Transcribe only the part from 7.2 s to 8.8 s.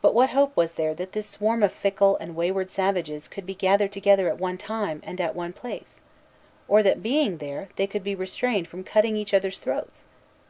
there, they could be restrained